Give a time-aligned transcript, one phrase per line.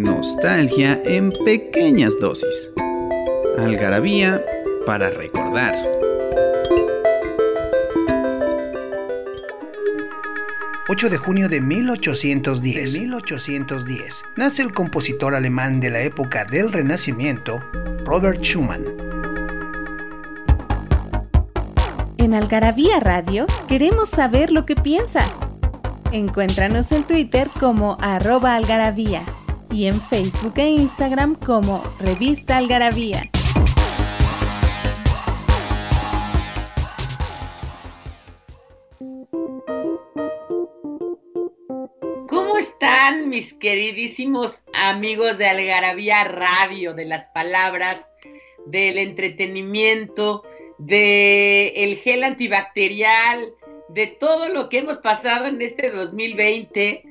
[0.00, 2.70] Nostalgia en pequeñas dosis.
[3.58, 4.42] Algarabía
[4.86, 5.74] para recordar.
[10.88, 12.98] ...8 de junio de 1810.
[12.98, 17.62] 1810 nace el compositor alemán de la época del Renacimiento,
[18.04, 18.84] Robert Schumann.
[22.18, 25.30] En Algarabía Radio queremos saber lo que piensas.
[26.10, 29.22] Encuéntranos en Twitter como arroba algarabía
[29.72, 33.30] y en Facebook e Instagram como Revista Algarabía.
[42.28, 47.98] ¿Cómo están mis queridísimos amigos de Algarabía Radio, de las palabras,
[48.66, 50.42] del entretenimiento,
[50.78, 53.52] del el gel antibacterial,
[53.88, 57.09] de todo lo que hemos pasado en este 2020?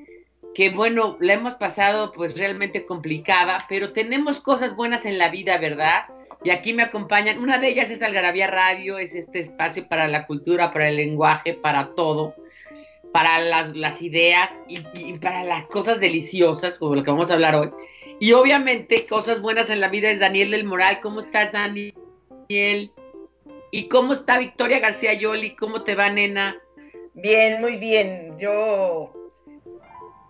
[0.59, 5.57] Que bueno, la hemos pasado pues realmente complicada, pero tenemos cosas buenas en la vida,
[5.57, 6.07] ¿verdad?
[6.43, 10.27] Y aquí me acompañan, una de ellas es Algarabía Radio, es este espacio para la
[10.27, 12.35] cultura, para el lenguaje, para todo,
[13.13, 17.55] para las, ideas y, y, para las cosas deliciosas, como lo que vamos a hablar
[17.55, 17.71] hoy.
[18.19, 20.99] Y obviamente cosas buenas en la vida es Daniel del Moral.
[21.01, 21.93] ¿Cómo estás, Daniel?
[22.49, 25.55] ¿Y cómo está Victoria García Yoli?
[25.55, 26.57] ¿Cómo te va, nena?
[27.13, 28.35] Bien, muy bien.
[28.37, 29.13] Yo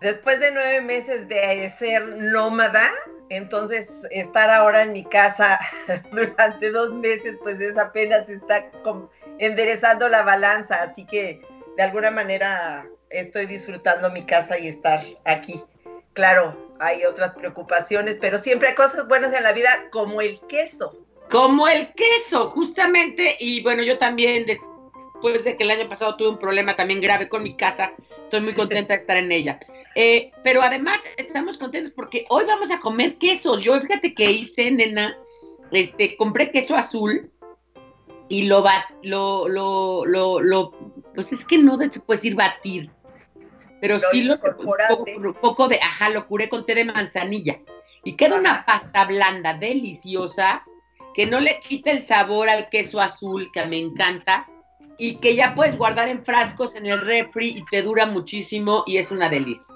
[0.01, 2.91] después de nueve meses de ser nómada,
[3.29, 5.59] entonces estar ahora en mi casa
[6.11, 8.69] durante dos meses, pues es apenas está
[9.37, 11.41] enderezando la balanza, así que
[11.77, 15.61] de alguna manera estoy disfrutando mi casa y estar aquí.
[16.13, 20.97] Claro, hay otras preocupaciones, pero siempre hay cosas buenas en la vida como el queso.
[21.29, 26.29] Como el queso, justamente, y bueno, yo también después de que el año pasado tuve
[26.29, 29.59] un problema también grave con mi casa, estoy muy contenta de estar en ella.
[29.95, 33.63] Eh, pero además estamos contentos porque hoy vamos a comer quesos.
[33.63, 35.17] Yo fíjate que hice, nena,
[35.71, 37.31] este, compré queso azul
[38.27, 40.71] y lo va, lo, lo, lo, lo,
[41.15, 42.91] pues es que no se puede decir batir,
[43.81, 44.39] pero sí lo
[45.41, 47.59] poco, de, ajá, lo curé con té de manzanilla
[48.03, 50.63] y queda una pasta blanda, deliciosa,
[51.15, 54.47] que no le quita el sabor al queso azul, que me encanta,
[54.97, 58.97] y que ya puedes guardar en frascos en el refri y te dura muchísimo y
[58.97, 59.75] es una delicia.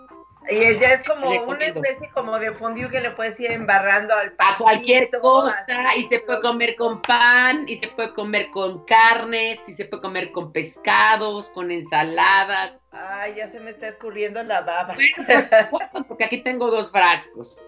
[0.49, 4.33] Y ella es como una especie como de fondue que le puedes ir embarrando al
[4.33, 4.53] pan.
[4.53, 5.65] A cualquier cosa,
[5.95, 10.01] y se puede comer con pan, y se puede comer con carnes, y se puede
[10.01, 12.73] comer con pescados, con ensaladas.
[12.91, 14.95] Ay, ya se me está escurriendo la baba.
[16.07, 17.67] porque aquí tengo dos frascos.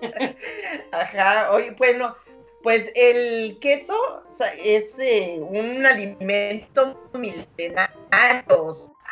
[0.92, 2.14] Ajá, oye, bueno,
[2.62, 4.24] pues el queso
[4.62, 7.90] es eh, un alimento milenario.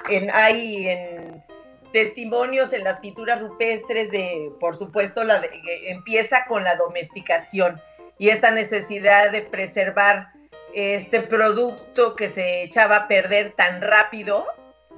[0.09, 1.45] En, hay en
[1.93, 5.43] testimonios en las pinturas rupestres de, por supuesto, la
[5.87, 7.81] empieza con la domesticación
[8.19, 10.29] y esta necesidad de preservar
[10.75, 14.47] este producto que se echaba a perder tan rápido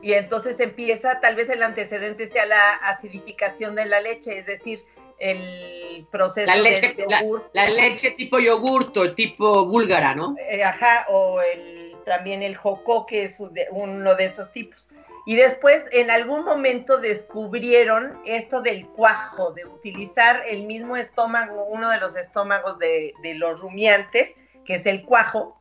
[0.02, 4.84] y entonces empieza, tal vez el antecedente sea la acidificación de la leche, es decir,
[5.18, 7.48] el proceso la leche, yogur.
[7.52, 10.34] La, leche tipo yogurto, tipo búlgara, ¿no?
[10.50, 13.38] Eh, ajá, o el, también el jocó, que es
[13.70, 14.88] uno de esos tipos.
[15.24, 21.90] Y después en algún momento descubrieron esto del cuajo, de utilizar el mismo estómago, uno
[21.90, 24.34] de los estómagos de, los rumiantes,
[24.64, 25.60] que es el cuajo,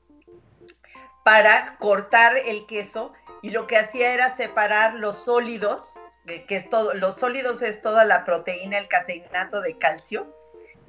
[1.23, 3.13] para cortar el queso
[3.43, 5.93] y lo que hacía era separar los sólidos,
[6.25, 10.35] que es todo, los sólidos es toda la proteína, el caseinato de calcio,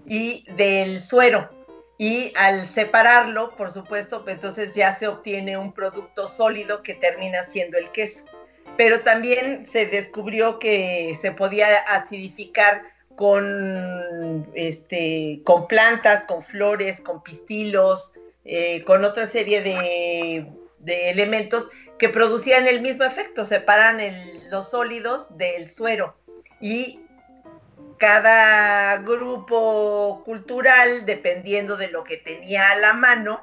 [0.06, 1.50] y del suero.
[1.98, 7.44] Y al separarlo, por supuesto, pues entonces ya se obtiene un producto sólido que termina
[7.44, 8.24] siendo el queso
[8.76, 12.82] pero también se descubrió que se podía acidificar
[13.16, 18.12] con, este, con plantas, con flores, con pistilos,
[18.44, 20.46] eh, con otra serie de,
[21.10, 24.00] elementos que producían el mismo efecto, separan
[24.50, 26.16] los sólidos del suero.
[26.60, 27.00] Y
[27.98, 33.42] cada grupo cultural, dependiendo de lo que tenía a la mano,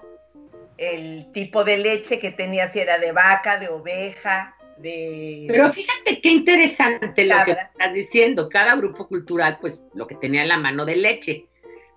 [0.78, 5.46] el tipo de leche que tenía, si era de vaca, de oveja, de...
[5.48, 8.50] Pero fíjate qué interesante lo que estás diciendo.
[8.50, 11.46] Cada grupo cultural, pues lo que tenía en la mano de leche.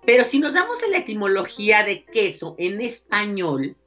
[0.05, 3.77] Pero si nos damos a la etimología de queso en español,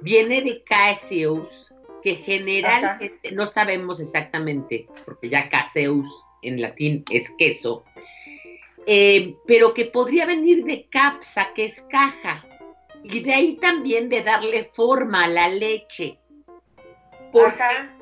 [0.00, 1.72] viene de caseus,
[2.02, 6.06] que generalmente no sabemos exactamente, porque ya caseus
[6.42, 7.84] en latín es queso,
[8.86, 12.46] eh, pero que podría venir de capsa, que es caja,
[13.02, 16.18] y de ahí también de darle forma a la leche.
[17.32, 17.95] Porque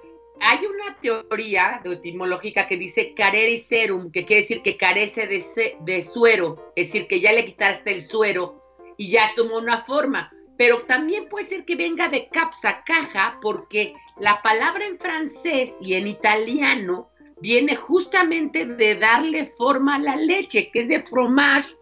[0.45, 6.03] hay una teoría etimológica que dice carere serum, que quiere decir que carece de, de
[6.03, 8.63] suero, es decir, que ya le quitaste el suero
[8.99, 10.31] y ya tomó una forma.
[10.59, 15.95] Pero también puede ser que venga de capsa, caja, porque la palabra en francés y
[15.95, 17.09] en italiano
[17.41, 21.75] viene justamente de darle forma a la leche, que es de fromage,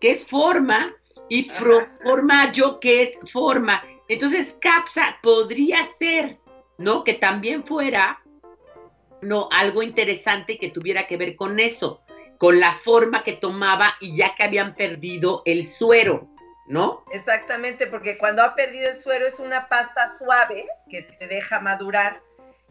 [0.00, 0.94] que es forma,
[1.28, 3.82] y formaggio, que es forma.
[4.08, 6.38] Entonces, capsa podría ser,
[6.78, 7.04] ¿no?
[7.04, 8.20] Que también fuera,
[9.20, 9.48] ¿no?
[9.52, 12.02] Algo interesante que tuviera que ver con eso,
[12.38, 16.28] con la forma que tomaba y ya que habían perdido el suero.
[16.66, 17.04] ¿No?
[17.12, 22.22] Exactamente, porque cuando ha perdido el suero es una pasta suave que se deja madurar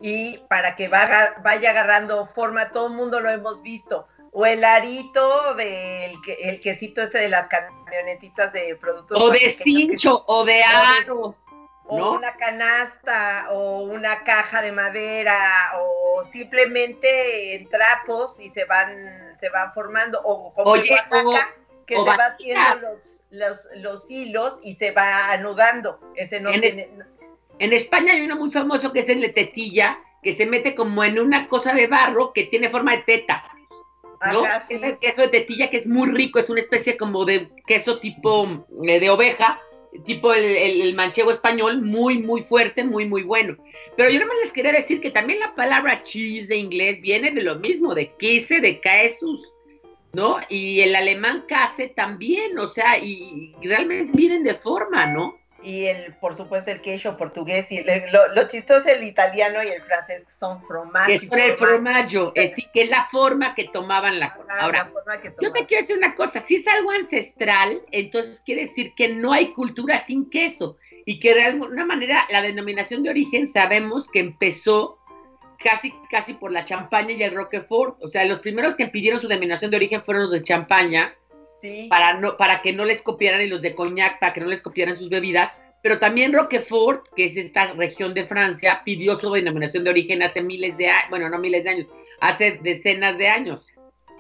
[0.02, 4.08] y para que vaya, vaya agarrando forma, todo el mundo lo hemos visto.
[4.32, 9.22] O el arito del el quesito este de las camionetitas de productos.
[9.22, 11.36] O de cincho, o de aro.
[11.86, 19.38] O una canasta, o una caja de madera, o simplemente en trapos y se van,
[19.40, 20.22] se van formando.
[20.24, 20.96] O como Oye,
[21.86, 22.98] que se va haciendo
[23.32, 26.00] los, los, hilos y se va anudando.
[26.16, 26.90] Ese no tiene.
[27.60, 31.04] En España hay uno muy famoso que es el de tetilla, que se mete como
[31.04, 33.44] en una cosa de barro que tiene forma de teta.
[34.32, 34.44] ¿no?
[34.70, 38.00] Es el queso de tetilla que es muy rico, es una especie como de queso
[38.00, 39.60] tipo eh, de oveja,
[40.06, 43.58] tipo el, manchego español, muy, muy fuerte, muy, muy bueno.
[43.96, 47.44] Pero yo nomás les quería decir que también la palabra cheese de inglés viene de
[47.44, 49.52] lo mismo, de quise, de caesus,
[50.14, 50.38] ¿no?
[50.50, 55.38] Y el alemán case también, o sea, y realmente vienen de forma, ¿no?
[55.64, 59.82] Y el, por supuesto, el queso portugués y lo, lo, chistoso el italiano y el
[59.82, 61.20] francés son fromaggio.
[61.20, 64.92] Que son el formaggio, es decir, que es la forma que tomaban la Ahora,
[65.42, 69.32] yo te quiero decir una cosa, si es algo ancestral, entonces quiere decir que no
[69.32, 74.20] hay cultura sin queso y que de alguna manera la denominación de origen sabemos que
[74.20, 75.00] empezó
[75.64, 79.28] casi, casi por la champaña y el Roquefort, o sea, los primeros que pidieron su
[79.28, 81.16] denominación de origen fueron los de champaña,
[81.90, 84.62] para, no, para que no les copiaran y los de coñac, para que no les
[84.62, 85.52] copiaran sus bebidas.
[85.82, 90.42] Pero también Roquefort, que es esta región de Francia, pidió su denominación de origen hace
[90.42, 91.88] miles de años, bueno, no miles de años,
[92.22, 93.74] hace decenas de años.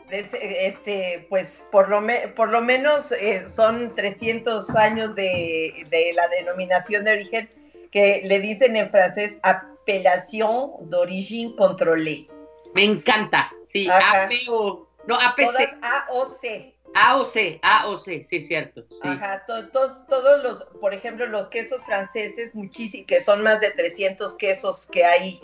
[0.09, 2.05] Este, pues por lo,
[2.35, 7.49] por lo menos eh, son 300 años de, la denominación de origen
[7.91, 12.27] que le dicen en francés apelación d'origine contrôlée.
[12.75, 15.45] Me encanta, sí, APO, no, APC.
[15.45, 16.72] Todas AOC.
[16.95, 18.85] AOC, AOC, sí, cierto.
[19.01, 24.33] Ajá, todos, todos los, por ejemplo, los quesos franceses, muchísimos, que son más de 300
[24.35, 25.41] quesos que hay,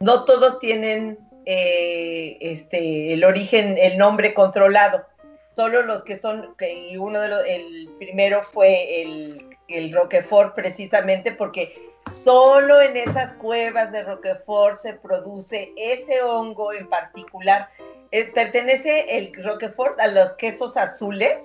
[0.00, 5.04] no todos tienen eh, este, el origen, el nombre controlado.
[5.56, 11.32] Solo los que son, y uno de los, el primero fue el, el Roquefort precisamente
[11.32, 11.87] porque
[12.22, 17.68] solo en esas cuevas de Roquefort se produce ese hongo en particular
[18.10, 21.42] eh, pertenece el Roquefort a los quesos azules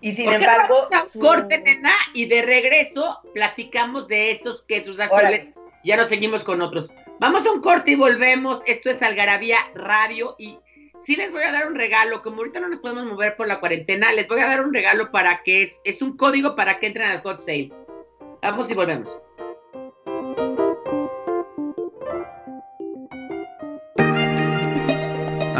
[0.00, 0.88] y sin embargo...
[1.20, 5.48] Corte, nena, y de regreso platicamos de esos quesos azules.
[5.84, 6.90] Ya nos seguimos con otros.
[7.20, 8.62] Vamos a un corte y volvemos.
[8.66, 10.58] Esto es Algarabía Radio y
[11.06, 12.22] sí les voy a dar un regalo.
[12.22, 15.10] Como ahorita no nos podemos mover por la cuarentena, les voy a dar un regalo
[15.10, 17.72] para que es, es un código para que entren al hot sale.
[18.42, 19.20] Vamos y volvemos.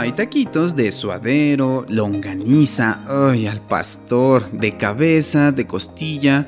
[0.01, 6.47] Hay taquitos de suadero, longaniza, ay, al pastor, de cabeza, de costilla,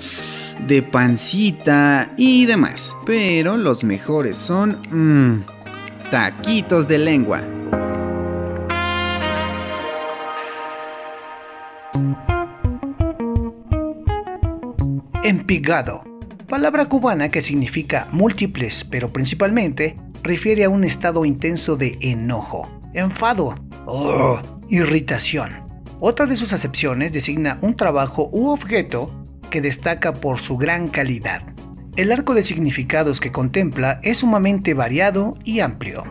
[0.66, 2.96] de pancita y demás.
[3.04, 5.42] Pero los mejores son mmm,
[6.10, 7.42] taquitos de lengua.
[15.22, 16.04] Empigado.
[16.48, 23.54] Palabra cubana que significa múltiples, pero principalmente refiere a un estado intenso de enojo enfado,
[23.86, 25.62] oh, irritación.
[26.00, 29.10] Otra de sus acepciones designa un trabajo u objeto
[29.50, 31.42] que destaca por su gran calidad.
[31.96, 36.02] El arco de significados que contempla es sumamente variado y amplio.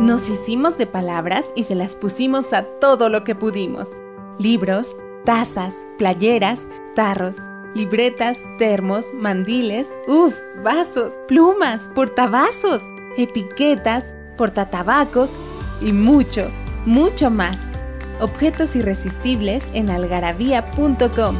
[0.00, 3.88] Nos hicimos de palabras y se las pusimos a todo lo que pudimos.
[4.38, 4.94] Libros,
[5.24, 6.60] tazas, playeras,
[6.94, 7.36] tarros,
[7.76, 12.82] libretas, termos, mandiles, uff, vasos, plumas, portavasos,
[13.18, 15.30] etiquetas, portatabacos
[15.82, 16.50] y mucho,
[16.86, 17.58] mucho más.
[18.18, 21.36] Objetos irresistibles en algarabía.com.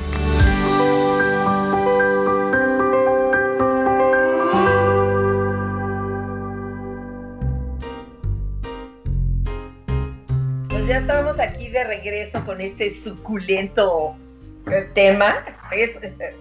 [10.69, 14.16] Pues ya estábamos aquí de regreso con este suculento
[14.71, 15.45] eh, tema.
[15.73, 15.99] Es,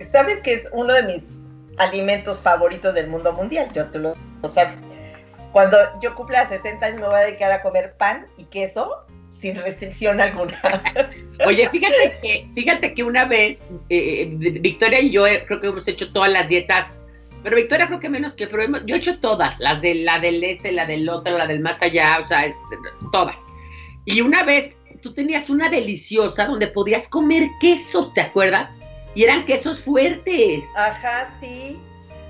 [0.09, 1.23] Sabes que es uno de mis
[1.77, 4.75] alimentos favoritos del mundo mundial, yo tú lo, lo sabes.
[5.51, 9.55] Cuando yo cumpla 60 años me voy a dedicar a comer pan y queso sin
[9.55, 10.59] restricción alguna.
[11.45, 14.29] Oye, fíjate que, fíjate que una vez eh,
[14.59, 16.97] Victoria y yo eh, creo que hemos hecho todas las dietas,
[17.43, 20.43] pero Victoria creo que menos que, pero yo he hecho todas, las de la del
[20.43, 22.53] este, la del otro, la del más allá, o sea,
[23.11, 23.37] todas.
[24.05, 24.73] Y una vez
[25.05, 28.71] tú tenías una deliciosa donde podías comer quesos, ¿te acuerdas?
[29.13, 30.63] Y eran quesos fuertes.
[30.75, 31.79] Ajá, sí.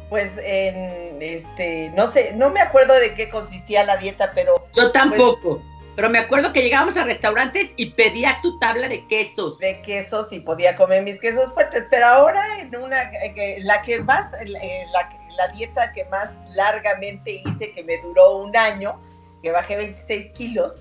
[0.09, 4.91] Pues en este, no sé, no me acuerdo de qué consistía la dieta, pero Yo
[4.91, 5.61] tampoco.
[5.95, 9.57] Pero me acuerdo que llegábamos a restaurantes y pedías tu tabla de quesos.
[9.59, 11.85] de quesos y podía comer mis quesos fuertes.
[11.89, 17.41] Pero ahora en una, eh, la que más, eh, la, la dieta que más largamente
[17.45, 18.99] hice, que me duró un año,
[19.41, 20.75] que bajé 26 kilos,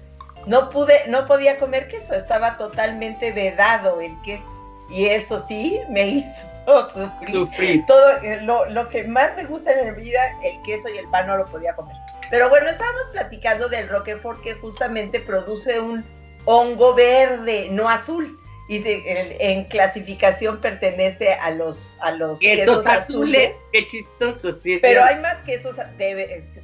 [0.47, 4.45] no pude, no podía comer queso, estaba totalmente vedado el queso.
[4.91, 6.47] Y eso sí me hizo
[6.93, 7.31] sufrir.
[7.33, 7.87] Sufrir.
[7.87, 11.09] todo eh, lo, lo que más me gusta en la vida, el queso y el
[11.09, 11.97] pan no lo podía comer.
[12.31, 16.05] Pero bueno, estábamos platicando del Roquefort que justamente produce un
[16.47, 18.39] hongo verde, no azul.
[18.67, 24.59] Y se- el- en clasificación pertenece a los, a los Quesos azules, qué chistoso.
[24.63, 26.15] sí, Pero hay más quesos de,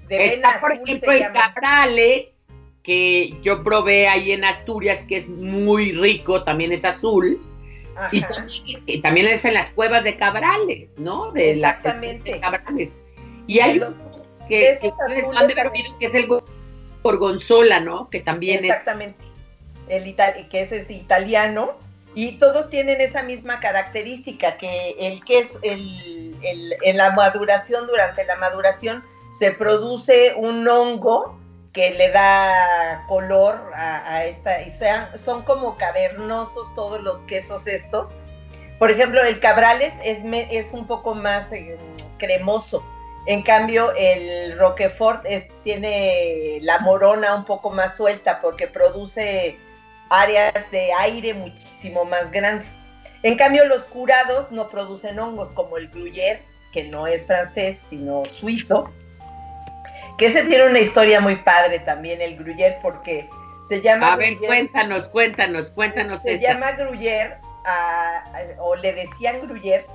[0.08, 1.32] de vena Está, por azul, ejemplo, el.
[1.32, 2.39] Cabrales,
[2.82, 7.40] que yo probé ahí en Asturias, que es muy rico, también es azul.
[8.12, 11.32] Y también es, que también es en las cuevas de Cabrales, ¿no?
[11.32, 12.32] De la Exactamente.
[12.32, 12.90] de Cabrales.
[13.46, 13.80] Y hay
[14.48, 15.54] que, esos que ustedes han de
[16.00, 16.26] es el
[17.02, 18.08] gorgonzola, ¿no?
[18.08, 19.24] Que también es Exactamente.
[19.88, 21.72] El itali- que ese es italiano.
[22.14, 27.86] Y todos tienen esa misma característica, que el que es el, el- en la maduración,
[27.86, 29.04] durante la maduración,
[29.38, 31.39] se produce un hongo
[31.72, 34.72] que le da color a, esta, y
[35.18, 38.08] son como cavernosos todos los quesos estos.
[38.78, 41.76] Por ejemplo, el cabrales es, un poco más eh,
[42.18, 42.82] cremoso.
[43.26, 45.24] En cambio, el Roquefort
[45.62, 49.58] tiene la morona un poco más suelta porque produce
[50.08, 52.68] áreas de aire muchísimo más grandes.
[53.22, 56.40] En cambio, los curados no producen hongos como el Gruyère,
[56.72, 58.90] que no es francés, sino suizo.
[60.20, 63.28] Que ese tiene una historia muy padre también, el Gruyère, porque
[63.68, 64.12] se llama...
[64.12, 66.52] A ver, Gruyère- cuéntanos, cuéntanos, cuéntanos se esa.
[66.52, 69.86] llama Gruyère, a- a- o le decían Gruyère,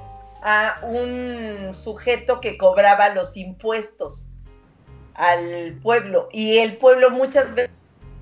[0.41, 4.25] a un sujeto que cobraba los impuestos
[5.13, 6.27] al pueblo.
[6.32, 7.70] Y el pueblo muchas ve-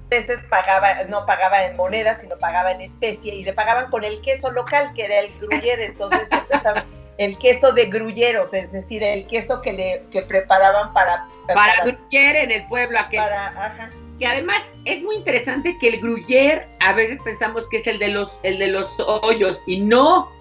[0.09, 4.21] veces pagaba, no pagaba en moneda, sino pagaba en especie, y le pagaban con el
[4.21, 5.85] queso local, que era el Gruyère.
[5.85, 6.83] Entonces empezaron
[7.17, 11.27] el queso de grulleros, es decir, el queso que le que preparaban para...
[11.47, 13.19] Para Gruyère en el pueblo aquel.
[13.19, 13.89] para- ajá.
[14.19, 18.09] que además es muy interesante que el Gruyère a veces pensamos que es el de
[18.09, 20.31] los el de los hoyos y no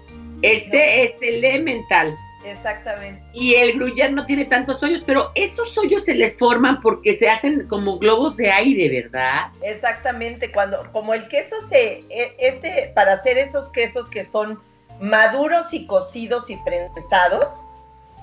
[0.43, 3.23] este es elemental Exactamente.
[3.33, 7.27] y el Gruyère no tiene tantos hoyos pero esos hoyos se les forman porque se
[7.29, 13.13] hacen como globos de aire verdad Exactamente, cuando, como el queso se, e- este, para
[13.13, 14.59] hacer esos quesos que son
[15.01, 17.49] maduros y cocidos y prensados,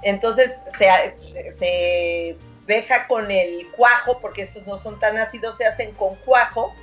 [0.02, 2.36] entonces se, se
[2.70, 6.74] deja con el cuajo, porque estos no son tan ácidos, se hacen con cuajo,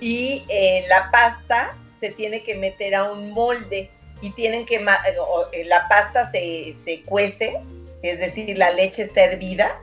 [0.00, 5.16] y eh, la pasta se tiene que meter a un molde y tienen que, eh,
[5.52, 7.60] eh, la pasta se, se cuece,
[8.02, 9.76] es decir, la leche está hervida,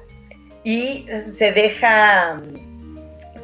[0.63, 2.39] y se deja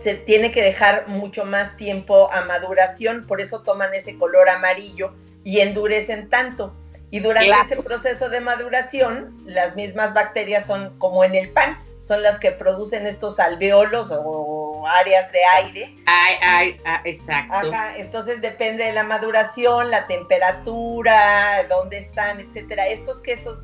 [0.03, 5.15] se tiene que dejar mucho más tiempo a maduración, por eso toman ese color amarillo
[5.43, 6.75] y endurecen tanto.
[7.09, 7.63] Y durante Claro.
[7.65, 12.51] ese proceso de maduración, las mismas bacterias son como en el pan, son las que
[12.51, 15.95] producen estos alveolos o áreas de aire.
[16.05, 22.87] ay ay ah, exacto Ajá, entonces depende de la maduración, la temperatura, dónde están, etcétera.
[22.87, 23.59] Estos quesos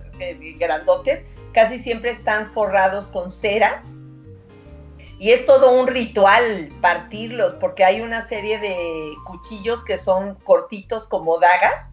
[0.58, 3.82] grandotes casi siempre están forrados con ceras
[5.20, 11.06] y es todo un ritual partirlos porque hay una serie de cuchillos que son cortitos
[11.08, 11.92] como dagas.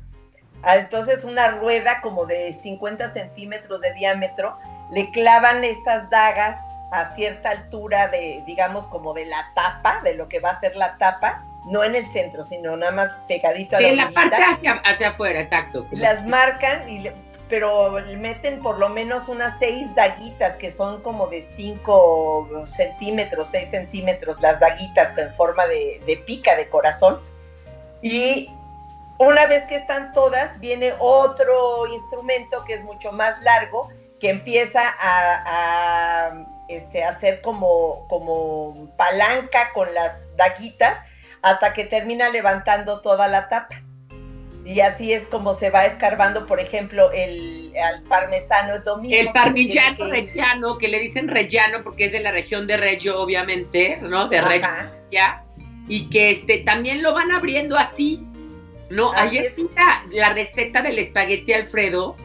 [0.63, 4.57] Ah, Entonces una rueda como de 50 centímetros de diámetro,
[4.91, 6.59] le clavan estas dagas
[6.91, 10.75] a cierta altura de, digamos, como de la tapa, de lo que va a ser
[10.77, 14.37] la tapa, no en el centro, sino nada más pegadito a la En la parte
[14.37, 15.87] hacia, hacia afuera, exacto.
[15.93, 17.11] Las marcan y
[17.49, 23.71] pero meten por lo menos unas seis daguitas que son como de 5 centímetros, 6
[23.71, 27.21] centímetros, las daguitas en forma de, de, pica de corazón.
[28.03, 28.51] Y
[29.19, 33.89] una vez que están todas, viene otro instrumento que es mucho más largo,
[34.21, 40.99] que empieza a, este, hacer como, como palanca con las daguitas
[41.43, 43.83] hasta que termina levantando toda la tapa.
[44.65, 47.73] Y así es como se va escarbando, por ejemplo, el,
[48.09, 52.67] parmesano es lo El parmigiano reggiano, que le dicen reggiano porque es de la región
[52.67, 54.29] de Reggio, obviamente, ¿no?
[54.29, 54.69] De Reggio.
[55.89, 58.23] Y que este, también lo van abriendo así,
[58.91, 59.11] ¿no?
[59.13, 62.17] Ahí está la receta del espagueti Alfredo,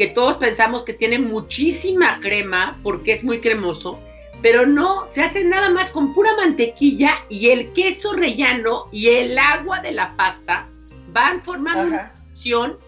[0.00, 4.00] que todos pensamos que tiene muchísima crema porque es muy cremoso,
[4.40, 9.36] pero no, se hace nada más con pura mantequilla y el queso rellano y el
[9.36, 10.66] agua de la pasta
[11.12, 12.78] van formando una fusión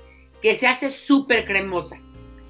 [0.40, 2.00] que se hace súper cremosa.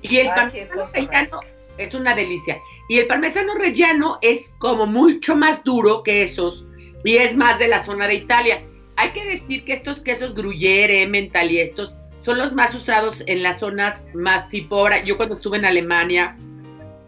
[0.01, 1.41] Y el parmesano rellano
[1.77, 2.57] es una delicia.
[2.89, 6.65] Y el parmesano rellano es como mucho más duro que esos
[7.05, 8.63] y es más de la zona de Italia.
[8.95, 13.43] Hay que decir que estos quesos gruyere, mental y estos son los más usados en
[13.43, 15.03] las zonas más tipo ahora.
[15.05, 16.37] Yo cuando estuve en Alemania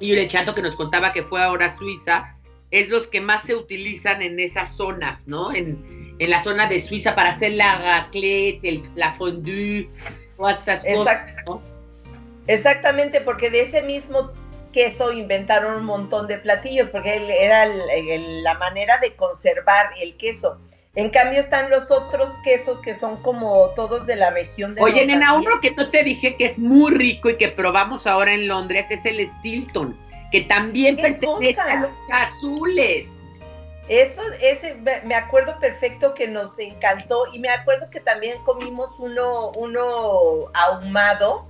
[0.00, 2.34] y el chato que nos contaba que fue ahora a Suiza,
[2.70, 5.54] es los que más se utilizan en esas zonas, ¿no?
[5.54, 9.88] En, en la zona de Suiza para hacer la raclette, la fondue,
[10.36, 11.20] todas esas cosas.
[12.46, 14.32] Exactamente, porque de ese mismo
[14.72, 20.58] queso inventaron un montón de platillos, porque era la manera de conservar el queso.
[20.96, 25.04] En cambio están los otros quesos que son como todos de la región de Oye,
[25.04, 28.46] nena, uno que no te dije que es muy rico y que probamos ahora en
[28.46, 29.96] Londres es el Stilton,
[30.30, 33.06] que también pertenece a los azules.
[33.88, 39.50] Eso, ese, me acuerdo perfecto que nos encantó y me acuerdo que también comimos uno,
[39.56, 41.46] uno ahumado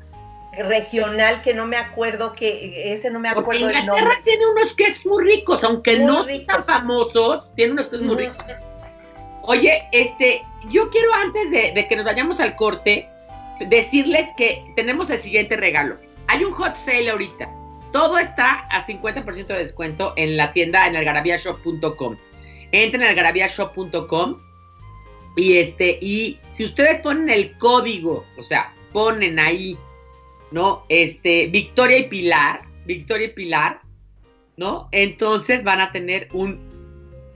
[0.56, 5.04] regional que no me acuerdo que ese no me acuerdo Porque Inglaterra tiene unos quesos
[5.06, 8.44] muy ricos, aunque no tan famosos, tiene unos quesos muy ricos.
[9.46, 13.06] Oye, este, yo quiero antes de, que nos vayamos al corte,
[13.68, 15.98] decirles que tenemos el siguiente regalo.
[16.28, 17.50] Hay un hot sale ahorita.
[17.92, 22.16] Todo está a 50% de descuento en la tienda en algarabiashop.com.
[22.72, 24.38] Entren a algarabiashop.com
[25.36, 29.76] y este y si ustedes ponen el código, o sea, ponen ahí,
[30.50, 30.84] ¿no?
[30.88, 33.80] Este Victoria y Pilar, Victoria y Pilar,
[34.56, 34.88] ¿no?
[34.90, 36.58] Entonces van a tener un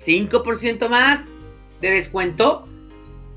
[0.05, 1.21] 5% más
[1.81, 2.65] de descuento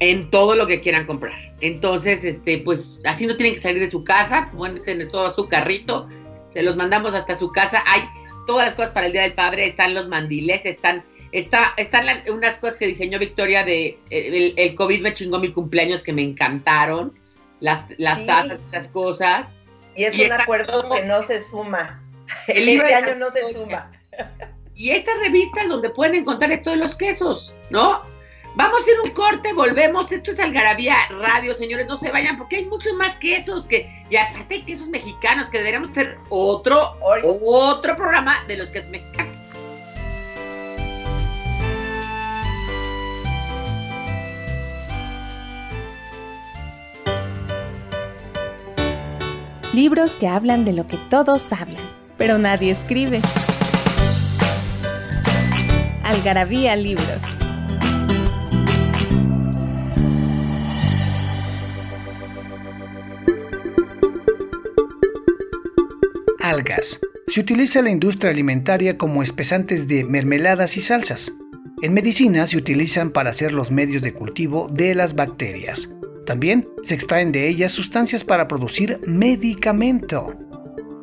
[0.01, 1.53] en todo lo que quieran comprar.
[1.61, 5.47] Entonces, este, pues así no tienen que salir de su casa, pueden tener todo su
[5.47, 6.09] carrito,
[6.53, 7.83] se los mandamos hasta su casa.
[7.85, 8.01] Hay
[8.47, 12.57] todas las cosas para el Día del Padre, están los mandiles, están, está, están unas
[12.57, 17.13] cosas que diseñó Victoria de eh, el, COVID me chingó mi cumpleaños que me encantaron,
[17.59, 19.49] las, las tazas, las cosas.
[19.95, 22.01] Y es un acuerdo que no se suma.
[22.47, 23.91] El este año no se suma.
[24.73, 28.01] Y estas revistas donde pueden encontrar esto de los quesos, ¿no?
[28.55, 30.11] Vamos a ir un corte, volvemos.
[30.11, 31.87] Esto es Algarabía Radio, señores.
[31.87, 33.89] No se vayan porque hay muchos más quesos que.
[34.09, 36.97] Y aparte hay quesos mexicanos que deberíamos hacer otro,
[37.43, 39.31] otro programa de los quesos mexicanos.
[49.73, 51.77] Libros que hablan de lo que todos hablan,
[52.17, 53.21] pero nadie escribe.
[56.03, 57.30] Algarabía Libros.
[67.27, 71.31] Se utiliza la industria alimentaria como espesantes de mermeladas y salsas.
[71.81, 75.89] En medicina se utilizan para hacer los medios de cultivo de las bacterias.
[76.25, 80.35] También se extraen de ellas sustancias para producir medicamento.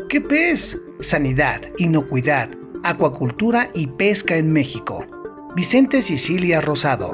[0.08, 0.78] ¿Qué pez?
[1.00, 2.50] Sanidad, inocuidad,
[2.84, 5.04] acuacultura y pesca en México.
[5.56, 7.12] Vicente Sicilia Rosado.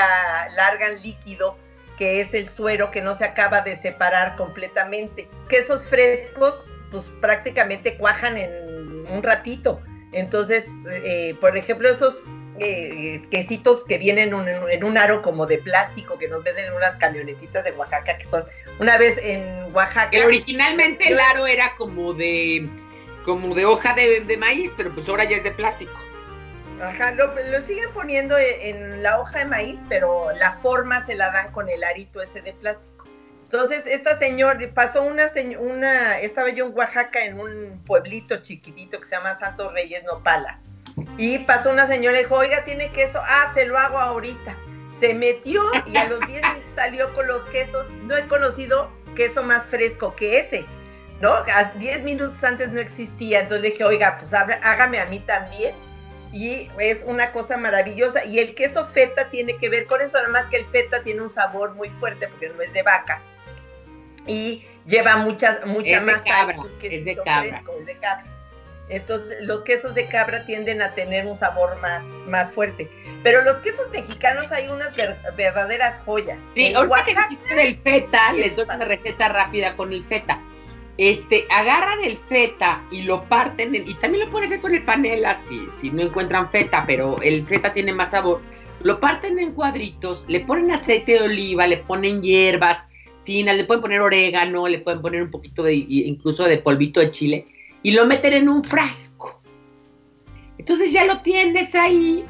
[0.55, 1.57] largan líquido
[2.01, 5.27] que es el suero que no se acaba de separar completamente.
[5.47, 9.79] Quesos frescos, pues prácticamente cuajan en un ratito.
[10.11, 12.23] Entonces, eh, por ejemplo, esos
[12.57, 16.95] eh, quesitos que vienen en un aro como de plástico que nos venden en unas
[16.95, 18.45] camionetitas de Oaxaca, que son
[18.79, 20.11] una vez en Oaxaca.
[20.11, 22.69] Que originalmente el aro era como de
[23.23, 25.93] como de hoja de, de maíz, pero pues ahora ya es de plástico.
[26.81, 27.31] Ajá, lo,
[27.61, 31.69] siguen poniendo e, en, la hoja de maíz, pero la forma se la dan con
[31.69, 33.05] el arito ese de plástico.
[33.43, 35.29] Entonces, esta señora, pasó una,
[35.59, 40.59] una, estaba yo en Oaxaca en un pueblito chiquitito que se llama Santos Reyes Nopala.
[41.17, 43.19] Y pasó una señora y dijo, oiga, ¿tiene queso?
[43.21, 44.55] Ah, se lo hago ahorita.
[44.99, 47.85] Se metió y a los 10 minutos salió con los quesos.
[48.03, 50.65] No he conocido queso más fresco que ese,
[51.21, 51.31] ¿no?
[51.31, 53.41] A 10 minutos antes no existía.
[53.41, 55.75] Entonces le dije, oiga, pues hágame a mí también
[56.31, 58.25] y es una cosa maravillosa.
[58.25, 61.29] Y el queso feta tiene que ver con eso, además que el feta tiene un
[61.29, 63.21] sabor muy fuerte porque no es de vaca
[64.27, 67.63] y lleva muchas, mucha más cabra, es de cabra.
[67.79, 68.25] es de cabra.
[68.89, 72.89] Entonces, los quesos de cabra tienden a tener un sabor más, más fuerte.
[73.23, 74.93] Pero los quesos mexicanos hay unas
[75.35, 76.39] verdaderas joyas.
[76.55, 80.39] Sí, ahorita que dijiste el feta, les doy una receta rápida con el feta
[80.97, 85.39] este, agarran el feta y lo parten, y también lo pueden hacer con el panela
[85.45, 88.41] si, si no encuentran feta, pero el feta tiene más sabor.
[88.83, 92.79] Lo parten en cuadritos, le ponen aceite de oliva, le ponen hierbas
[93.23, 97.09] finas, le pueden poner orégano, le pueden poner un poquito de, incluso de polvito de
[97.09, 97.47] chile,
[97.81, 99.41] y lo meten en un frasco.
[100.59, 102.23] Entonces ya lo tienes ahí,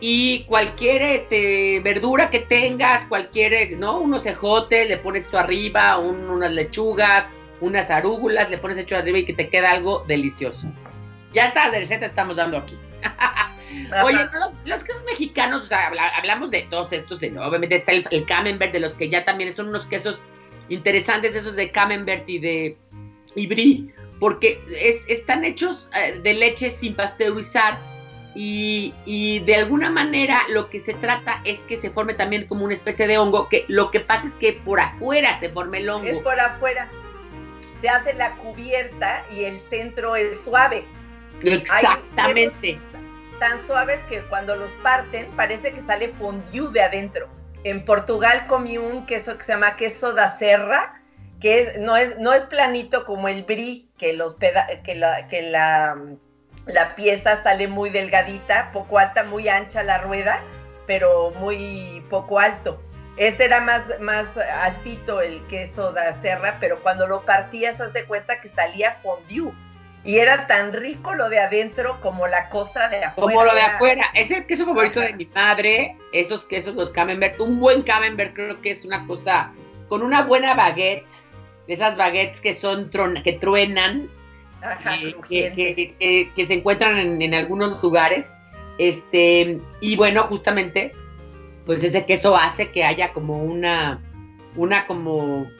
[0.00, 3.98] y cualquier este, verdura que tengas, cualquier, ¿no?
[3.98, 7.26] Unos cejotes, le pones esto arriba, unas lechugas,
[7.60, 10.66] unas arúgulas, le pones hecho arriba y que te queda algo delicioso.
[11.32, 12.76] Ya está, de receta estamos dando aquí.
[14.04, 14.18] Oye,
[14.64, 18.80] los, quesos mexicanos, o sea, hablamos de todos estos, de, obviamente está el, camembert, de
[18.80, 20.18] los que ya también son unos quesos
[20.68, 22.76] interesantes, esos de camembert y de
[23.34, 24.60] y brie, porque
[25.08, 27.78] están hechos eh, de leche sin pasteurizar
[28.36, 32.64] y, y, de alguna manera lo que se trata es que se forme también como
[32.64, 35.88] una especie de hongo, que lo que pasa es que por afuera se forme el
[35.88, 36.06] hongo.
[36.06, 36.88] Es por afuera
[37.80, 40.84] se hace la cubierta y el centro es suave.
[41.42, 42.78] Exactamente.
[43.38, 47.28] Tan suaves que cuando los parten parece que sale fondue de adentro.
[47.64, 51.02] En Portugal comí un queso que se llama queso da serra,
[51.40, 54.52] que no, es, no es planito como el brie, que, los que,
[54.94, 55.98] la, que la,
[56.66, 60.42] la pieza sale muy delgadita, poco alta, muy ancha la rueda,
[60.86, 62.82] pero muy poco alto.
[63.16, 68.04] Este era más, más altito el queso de serra, pero cuando lo partías, haz de
[68.04, 69.52] cuenta que salía fondue.
[70.04, 73.14] Y era tan rico lo de adentro como la cosa de afuera.
[73.14, 74.06] Como lo de afuera.
[74.14, 77.40] Es el queso favorito de mi madre, esos quesos, los camembert.
[77.40, 79.50] Un buen camembert creo que es una cosa,
[79.88, 81.06] con una buena baguette,
[81.66, 82.90] de esas baguettes que son
[83.24, 84.08] que truenan,
[85.00, 88.24] eh, que, que, se encuentran en, en algunos lugares.
[88.78, 90.92] Este, y bueno, justamente
[91.66, 94.00] pues ese queso hace que haya como una,
[94.54, 95.50] una como,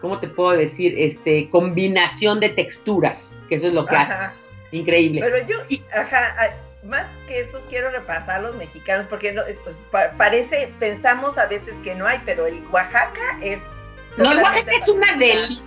[0.00, 0.94] ¿cómo te puedo decir?
[0.96, 4.34] Este, combinación de texturas, que eso es lo que hace.
[4.72, 5.22] Increíble.
[5.22, 5.56] Pero yo,
[5.98, 9.42] ajá, más que eso quiero repasar a los mexicanos, porque no,
[9.90, 13.58] pues, parece, pensamos a veces que no hay, pero el Oaxaca es...
[14.18, 15.62] No, el Oaxaca es una delicia,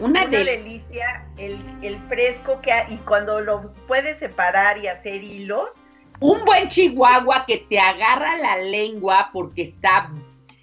[0.00, 1.26] una, delicia.
[1.36, 5.80] el, el fresco que hay, y cuando lo puedes separar y hacer hilos,
[6.20, 10.10] un buen chihuahua que te agarra la lengua porque está,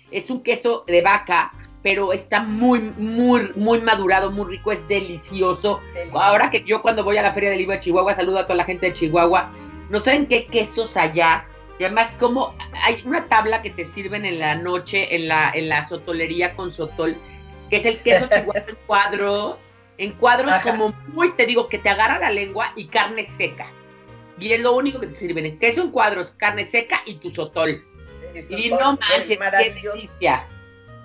[0.10, 1.52] es un queso de vaca,
[1.84, 5.82] pero está muy, muy, muy madurado, muy rico, es delicioso.
[6.14, 8.56] Ahora que yo cuando voy a la Feria del Libro de Chihuahua, saludo a toda
[8.56, 9.52] la gente de Chihuahua,
[9.90, 11.46] no saben qué quesos allá.
[11.80, 15.68] Y además, como hay una tabla que te sirven en la noche en la, en
[15.68, 17.18] la sotolería con sotol,
[17.72, 19.58] que es el queso chihuahua en cuadros,
[19.98, 23.68] en cuadros como muy, te digo, que te agarra la lengua y carne seca
[24.42, 25.58] y es lo único que te sirven.
[25.60, 27.84] Queso en cuadros, carne seca y tu sotol.
[28.50, 30.48] y no manches, qué delicia.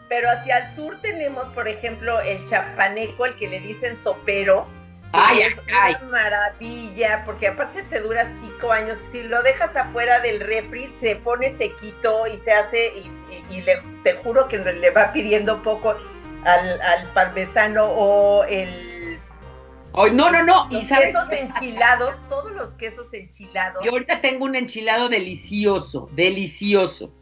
[0.09, 4.67] Pero hacia el sur tenemos, por ejemplo, el chapaneco, el que le dicen sopero.
[5.13, 8.99] Ay, es una maravilla, porque aparte te dura cinco años.
[9.13, 12.93] Si lo dejas afuera del refri, se pone sequito y se hace,
[13.51, 15.97] y, le, te juro que le va pidiendo poco
[16.47, 18.97] al, al parmesano o el
[20.13, 20.69] no, no, no.
[20.71, 23.83] Los quesos enchilados, todos los quesos enchilados.
[23.85, 27.13] Yo ahorita tengo un enchilado delicioso, delicioso.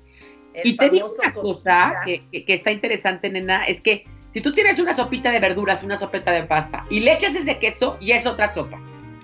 [0.63, 4.95] y te digo una cosa que, está interesante, nena, es que si tú tienes una
[4.95, 8.53] sopita de verduras, una sopeta de pasta, y le echas ese queso, y es otra
[8.53, 8.81] sopa.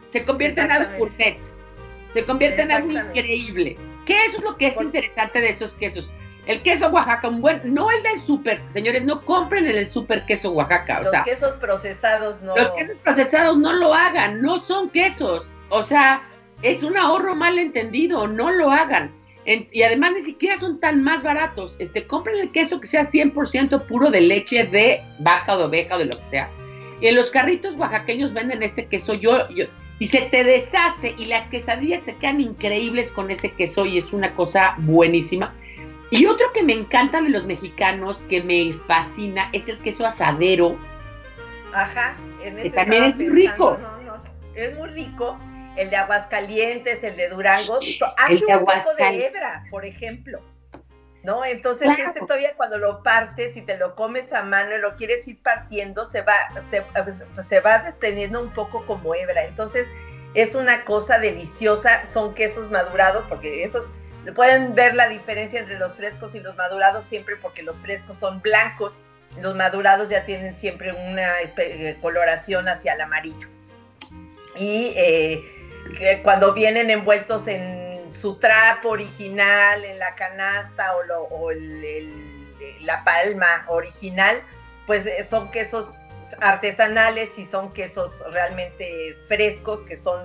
[0.08, 1.38] Se convierte en algo gourmet.
[2.12, 3.76] Se convierte en algo increíble.
[4.06, 6.08] ¿Qué es lo que es interesante de esos quesos?
[6.50, 10.50] El queso Oaxaca, un buen, no el del súper, señores, no compren el súper queso
[10.50, 11.02] Oaxaca.
[11.02, 12.56] Los quesos procesados no.
[12.56, 15.46] Los quesos procesados no lo hagan, no son quesos.
[15.68, 16.28] O sea,
[16.62, 19.14] es un ahorro mal entendido, no lo hagan.
[19.46, 21.76] y además ni siquiera son tan más baratos.
[21.78, 25.94] Este, compren el queso que sea 100% puro de leche de vaca o de oveja
[25.94, 26.50] o de lo que sea.
[27.00, 29.14] Y en los carritos oaxaqueños venden este queso.
[29.14, 29.66] Yo, yo,
[30.00, 34.12] y se te deshace y las quesadillas te quedan increíbles con ese queso y es
[34.12, 35.54] una cosa buenísima.
[36.10, 40.76] Y otro que me encanta de los mexicanos, que me fascina, es el queso asadero.
[41.72, 43.78] Ajá, en ese que también es muy rico.
[44.54, 45.38] es muy rico.
[45.76, 47.78] El de Aguascalientes, el de Durango,
[48.16, 50.40] hace un poco de hebra, por ejemplo.
[51.22, 51.44] ¿no?
[51.44, 55.26] Entonces, este todavía cuando lo partes y te lo comes a mano y lo quieres
[55.28, 56.34] ir partiendo, se va,
[57.48, 59.44] se, va desprendiendo un poco como hebra.
[59.44, 59.86] Entonces,
[60.34, 63.86] es una cosa deliciosa, son quesos madurados, porque esos
[64.34, 68.40] pueden ver la diferencia entre los frescos y los madurados siempre porque los frescos son
[68.42, 68.94] blancos,
[69.40, 73.48] los madurados ya tienen siempre una eh, coloración hacia el amarillo.
[74.56, 81.50] Y eh, cuando vienen envueltos en su trapo original en la canasta o,
[82.80, 84.42] la palma original,
[84.86, 85.94] pues eh, son quesos
[86.40, 90.24] artesanales y son quesos realmente frescos, que son...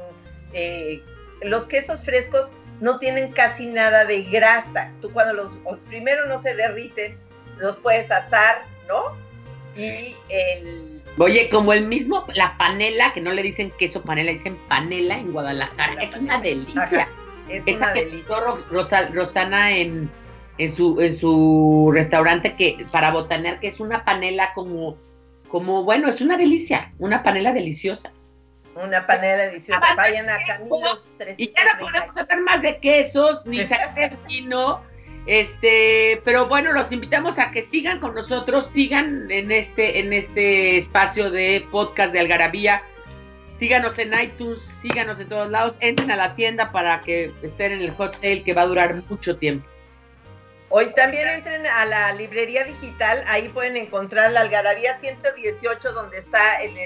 [1.41, 2.49] Los quesos frescos
[2.81, 4.91] no tienen casi nada de grasa.
[5.01, 5.51] Tú cuando los,
[5.87, 7.17] primero no se derriten,
[7.57, 9.17] los puedes asar, ¿no?
[9.75, 11.01] Y el...
[11.17, 15.31] Oye, como el mismo, la panela, que no le dicen queso panela, dicen panela en
[15.31, 17.07] Guadalajara, es una delicia.
[17.49, 18.23] Es Esa que
[19.11, 20.09] Rosana en,
[20.57, 24.97] en, su, en su restaurante que para botanear, que es una panela como,
[25.47, 28.11] como, bueno, es una delicia, una panela deliciosa.
[28.75, 29.95] Una panela deliciosa.
[29.95, 34.83] Vayan a Camilos Y ya no podemos hacer más de quesos, ni sacar vino.
[35.27, 40.77] Este, pero bueno, los invitamos a que sigan con nosotros, sigan en este, en este
[40.77, 42.83] espacio de podcast de Algarabía
[43.59, 47.81] Síganos en iTunes, síganos en todos lados, entren a la tienda para que estén en
[47.81, 49.65] el hot sale que va a durar mucho tiempo.
[50.77, 56.61] Hoy también entren a la librería digital, ahí pueden encontrar la Algarabía 118 donde está
[56.61, 56.77] el,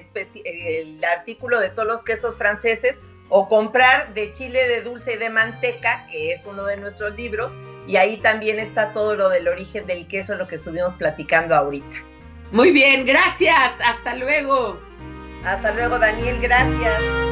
[0.45, 2.99] el artículo de todos los quesos franceses
[3.29, 7.57] o comprar de chile de dulce y de manteca, que es uno de nuestros libros,
[7.87, 11.97] y ahí también está todo lo del origen del queso, lo que estuvimos platicando ahorita.
[12.51, 14.79] Muy bien, gracias, hasta luego.
[15.43, 17.28] Hasta luego, Daniel, gracias.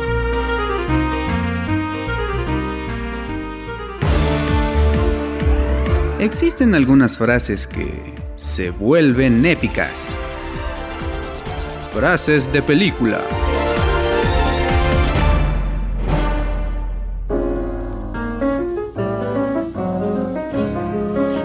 [6.20, 10.18] Existen algunas frases que se vuelven épicas.
[11.94, 13.22] Frases de película.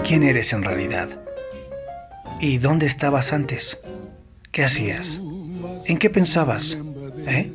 [0.03, 1.07] ¿Quién eres en realidad?
[2.41, 3.77] ¿Y dónde estabas antes?
[4.51, 5.19] ¿Qué hacías?
[5.85, 6.75] ¿En qué pensabas?
[7.27, 7.51] ¿Eh?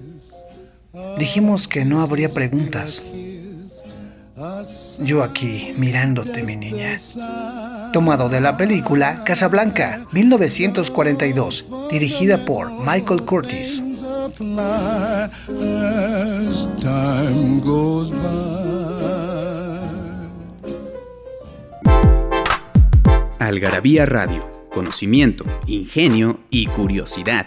[1.19, 3.03] Dijimos que no habría preguntas.
[5.01, 6.97] Yo aquí, mirándote, mi niña.
[7.93, 13.83] Tomado de la película Casablanca, 1942, dirigida por Michael Curtis.
[23.39, 27.47] Algarabía Radio, conocimiento, ingenio y curiosidad